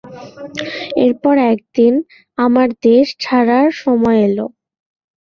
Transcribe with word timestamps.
এরপর 1.05 1.35
একদিন, 1.51 1.93
আমার 2.37 2.67
দেশ 2.87 3.07
ছাড়ার 3.23 3.67
সময় 3.81 4.19
এলো। 4.27 4.45